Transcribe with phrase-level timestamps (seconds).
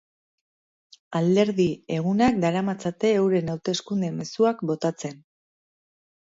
[1.19, 5.21] Alderdiek egunak daramatzate euren hauteskunde mezuak botatzen.